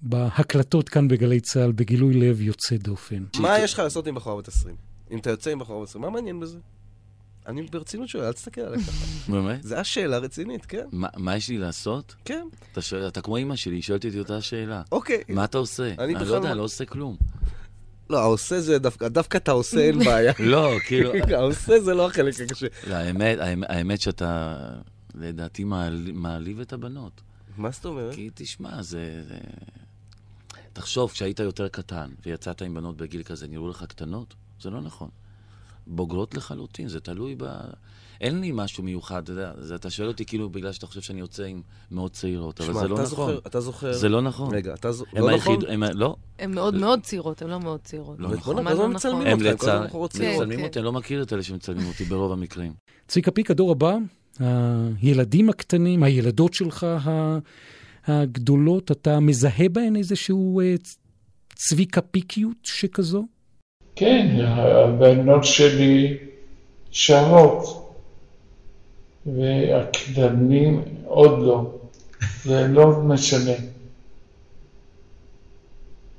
[0.01, 3.23] בהקלטות כאן בגלי צה"ל, בגילוי לב יוצא דופן.
[3.39, 4.75] מה יש לך לעשות עם בחורה בת 20?
[5.11, 6.57] אם אתה יוצא עם בחורה בת 20, מה מעניין בזה?
[7.47, 9.05] אני ברצינות שואל, אל תסתכל עליי ככה.
[9.31, 9.63] באמת?
[9.63, 10.85] זו השאלה רצינית, כן?
[10.91, 12.15] מה, יש לי לעשות?
[12.25, 12.47] כן.
[12.71, 14.81] אתה, שואל, אתה כמו אימא שלי, שואלת אותי אותה שאלה.
[14.91, 15.23] אוקיי.
[15.29, 15.93] מה אתה עושה?
[15.99, 17.17] אני לא יודע, לא- לא עושה כלום.
[18.09, 20.33] לא, העושה זה דווקא, דווקא אתה עושה, אין בעיה.
[20.39, 21.11] לא, כאילו...
[21.37, 22.67] העושה זה לא החלק הקשה.
[22.87, 23.37] לא, האמת,
[23.67, 24.57] האמת- שאתה,
[25.15, 27.21] לדעתי, מעל- מעליב את הבנות.
[27.57, 28.15] מה זאת אומרת?
[28.15, 28.81] כי תשמע.
[28.81, 29.23] זה...
[30.73, 34.33] תחשוב, כשהיית יותר קטן ויצאת עם בנות בגיל כזה, נראו לך קטנות?
[34.61, 35.09] זה לא נכון.
[35.87, 37.45] בוגרות לחלוטין, זה תלוי ב...
[38.21, 41.19] אין לי משהו מיוחד, אתה יודע, זה, אתה שואל אותי כאילו בגלל שאתה חושב שאני
[41.19, 41.61] יוצא עם
[41.91, 43.09] מאוד צעירות, אבל שמע, זה לא אתה נכון.
[43.33, 44.53] זוכר- אתה זוכר- זה לא נכון.
[44.55, 45.69] רגע, אתה ז- הם לא היחיד- נכון?
[45.69, 46.15] הם ה- לא.
[46.39, 48.19] הן מאוד מאוד צעירות, הן לא מאוד צעירות.
[48.19, 48.55] לא אבל נכון.
[48.55, 49.31] כל לא הזמן מצלמים נכון?
[49.45, 49.87] הם אותך, כל הזמן.
[49.87, 50.35] בחורות כן, צעירות.
[50.37, 50.65] מצלמים כן.
[50.65, 52.73] אותי, אני לא מכיר את אלה שמצלמים אותי ברוב המקרים.
[53.07, 53.95] צביקה פיק, הדור הבא,
[55.01, 56.87] הילדים הקטנים, הילדות שלך
[58.05, 60.75] הגדולות, אתה מזהה בהן איזשהו אה,
[61.55, 63.25] צביקה פיקיות שכזו?
[63.95, 66.17] כן, הבנות שלי
[66.91, 67.91] שרות,
[69.25, 71.71] והקדמים עוד לא.
[72.43, 73.51] זה לא משנה.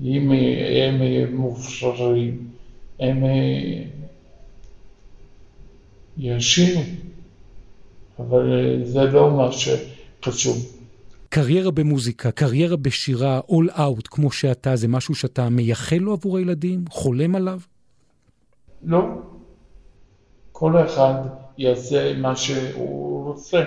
[0.05, 1.03] אם הם
[1.37, 2.49] מופשרים,
[3.01, 3.24] הם
[6.18, 6.83] ישירו,
[8.18, 10.76] אבל זה לא מה שחשוב.
[11.29, 16.85] קריירה במוזיקה, קריירה בשירה, all out, כמו שאתה, זה משהו שאתה מייחל לו עבור הילדים?
[16.91, 17.61] חולם עליו?
[18.85, 19.01] לא.
[20.53, 21.14] כל אחד
[21.59, 23.64] יעשה מה שהוא רוצה.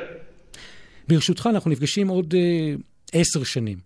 [1.07, 2.73] ברשותך, אנחנו נפגשים עוד אה,
[3.13, 3.77] עשר שנים,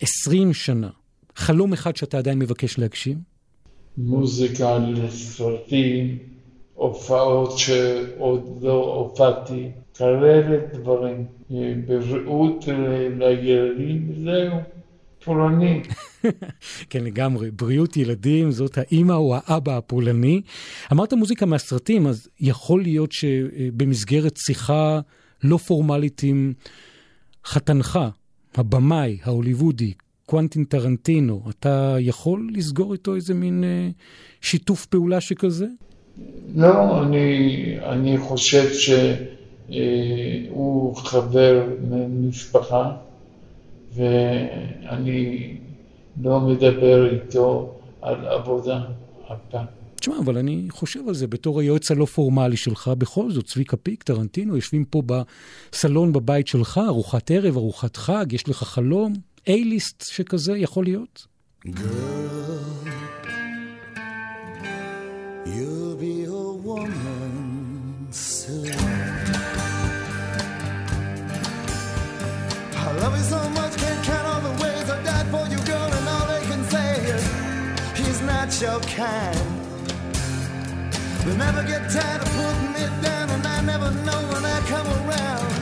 [0.00, 0.90] עשרים שנה.
[1.36, 3.18] חלום אחד שאתה עדיין מבקש להגשים?
[3.96, 6.18] מוזיקה לסרטים,
[6.74, 11.26] הופעות שעוד לא הופעתי, כאלה דברים.
[11.50, 14.58] בריאות ל- לילדים, זהו,
[15.24, 15.82] פולני.
[16.90, 17.50] כן, לגמרי.
[17.50, 20.40] בריאות ילדים, זאת האימא או האבא הפולני.
[20.92, 25.00] אמרת מוזיקה מהסרטים, אז יכול להיות שבמסגרת שיחה
[25.44, 26.52] לא פורמלית עם
[27.46, 27.98] חתנך,
[28.54, 29.92] הבמאי ההוליוודי,
[30.26, 31.42] קוונטין טרנטינו.
[31.50, 33.88] אתה יכול לסגור איתו איזה מין אה,
[34.40, 35.66] שיתוף פעולה שכזה?
[36.56, 38.72] לא, אני, אני חושב
[39.70, 42.96] שהוא חבר ממשפחה,
[43.94, 45.56] ואני
[46.22, 48.80] לא מדבר איתו על עבודה
[49.32, 49.64] אף פעם.
[50.00, 52.90] תשמע, אבל אני חושב על זה בתור היועץ הלא פורמלי שלך.
[52.98, 58.48] בכל זאת, צביקה פיק, טרנטינו, יושבים פה בסלון בבית שלך, ארוחת ערב, ארוחת חג, יש
[58.48, 59.12] לך חלום,
[59.48, 61.26] A-ליסט שכזה יכול להיות?
[61.66, 61.70] Girl,
[65.46, 69.57] you'll be a woman soon.
[73.00, 76.08] Love you so much, can't count all the ways I died for you, girl, and
[76.08, 77.22] all they can say is
[77.96, 79.38] he's not your kind.
[81.24, 84.86] They never get tired of putting it down, and I never know when I come
[84.86, 85.52] around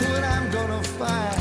[0.00, 1.33] what I'm gonna find.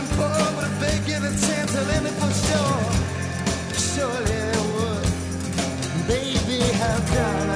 [0.00, 0.56] I'm looking.
[0.56, 0.70] But
[1.24, 2.84] a chance, I'll it for sure.
[3.92, 5.06] Surely they would.
[6.08, 7.49] Baby, I've done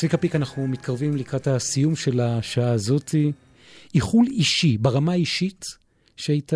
[0.00, 3.32] צביקה פיק, אנחנו מתקרבים לקראת הסיום של השעה הזאתי.
[3.94, 5.64] איחול אישי, ברמה האישית,
[6.16, 6.52] שהיית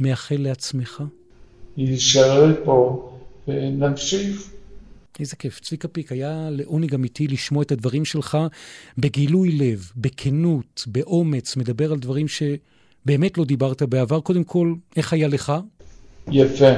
[0.00, 1.02] מאחל לעצמך?
[1.76, 3.08] להישאר פה
[3.48, 4.50] ונמשיך.
[5.20, 5.60] איזה כיף.
[5.60, 8.38] צביקה פיק, היה לעונג אמיתי לשמוע את הדברים שלך
[8.98, 14.20] בגילוי לב, בכנות, באומץ, מדבר על דברים שבאמת לא דיברת בעבר.
[14.20, 15.52] קודם כל, איך היה לך?
[16.32, 16.72] יפה.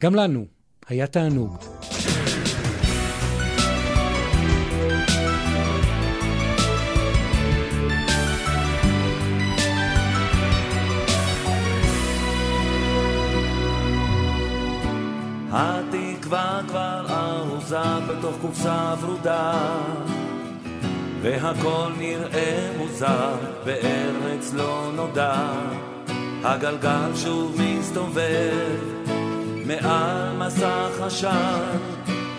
[0.00, 0.46] גם לנו,
[0.88, 1.56] היה תענוג.
[15.58, 19.52] התקווה כבר ארוזה בתוך קופסה ורודה
[21.22, 23.34] והכל נראה מוזר
[23.64, 25.52] בארץ לא נודע.
[26.44, 28.78] הגלגל שוב מסתובב
[29.66, 31.76] מעל מסך עשן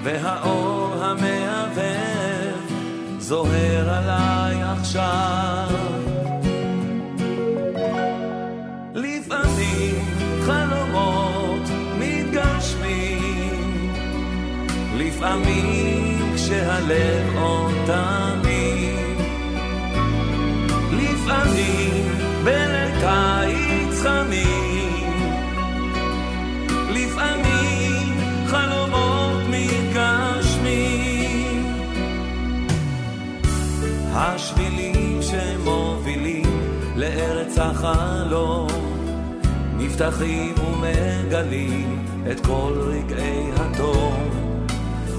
[0.03, 2.55] והאור המהבהב
[3.19, 5.67] זוהר עליי עכשיו.
[8.93, 10.05] לפעמים
[10.45, 10.76] חלומות
[15.17, 19.17] לפעמים כשהלב עוד תמים.
[20.91, 22.05] לפעמים
[22.43, 25.13] בליל קיץ חמים.
[26.89, 30.85] לפעמים חלומות מתגשמים.
[34.13, 36.61] השבילים שמובילים
[36.95, 38.67] לארץ החלום
[39.77, 44.26] נפתחים ומגלים את כל רגעי הטוב.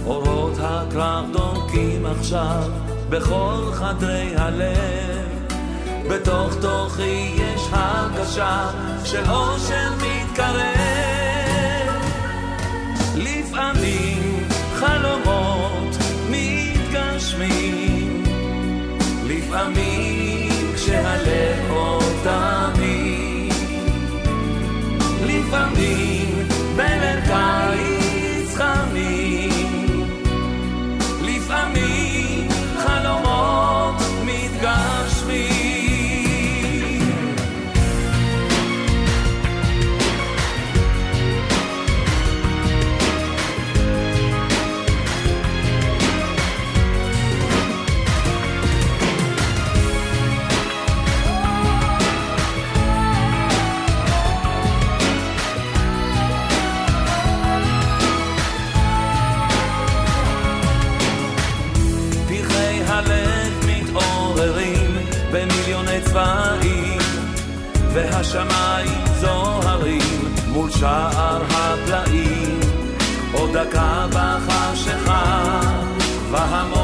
[0.09, 2.63] אורות הקרב דונקים עכשיו
[3.11, 5.29] בכל חדרי הלב.
[6.11, 8.71] בתוך תוכי יש הרגשה
[9.05, 10.69] של אושר מתקרב.
[13.17, 15.97] לפעמים חלומות
[16.31, 18.25] מתגשמים
[19.27, 21.68] לפעמים כשהלב
[70.79, 72.61] שער הפלאים
[73.33, 75.61] עוד דקה בחשיכה
[76.31, 76.78] והמון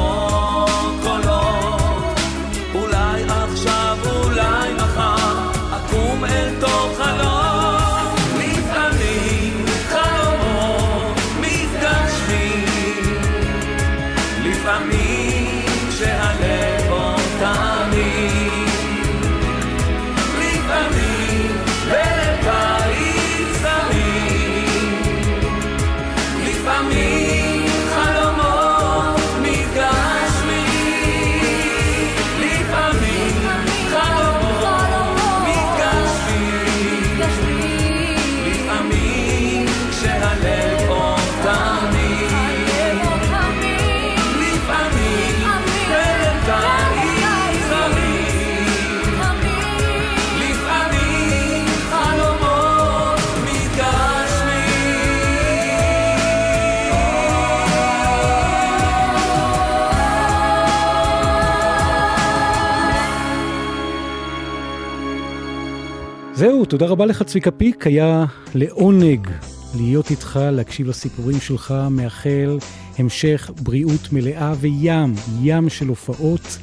[66.77, 69.29] תודה רבה לך צביקה פיק, היה לעונג
[69.75, 72.57] להיות איתך, להקשיב לסיפורים שלך, מאחל
[72.97, 76.57] המשך בריאות מלאה וים, ים של הופעות.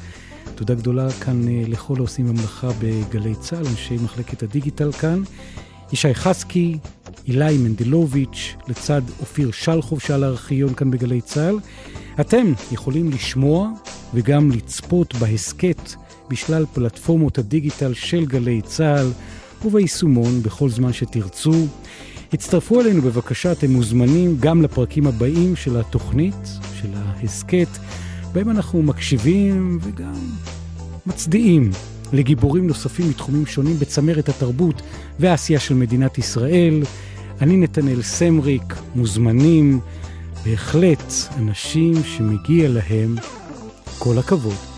[0.55, 5.23] תודה גדולה כאן אה, לכל העושים במלאכה בגלי צה"ל, אנשי מחלקת הדיגיטל כאן.
[5.93, 6.77] ישי חסקי,
[7.27, 11.59] אילי מנדלוביץ', לצד אופיר שלחוב שעל הארכיון כאן בגלי צה"ל.
[12.19, 13.69] אתם יכולים לשמוע
[14.13, 15.93] וגם לצפות בהסכת
[16.29, 19.11] בשלל פלטפורמות הדיגיטל של גלי צה"ל
[19.65, 21.67] וביישומון בכל זמן שתרצו.
[22.33, 26.49] הצטרפו אלינו בבקשה, אתם מוזמנים גם לפרקים הבאים של התוכנית,
[26.81, 27.67] של ההסכת,
[28.33, 30.19] בהם אנחנו מקשיבים וגם
[31.05, 31.71] מצדיעים
[32.13, 34.81] לגיבורים נוספים מתחומים שונים בצמרת התרבות
[35.19, 36.83] והעשייה של מדינת ישראל.
[37.41, 39.79] אני נתנאל סמריק, מוזמנים,
[40.45, 43.15] בהחלט אנשים שמגיע להם
[43.99, 44.72] כל הכבוד.